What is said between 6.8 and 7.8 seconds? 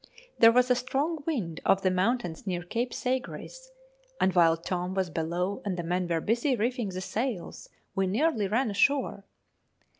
the sails,